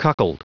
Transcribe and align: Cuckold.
Cuckold. 0.00 0.38